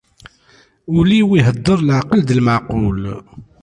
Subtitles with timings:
[0.97, 3.03] Ul-iw ihedder leɛqel d lmeɛqul.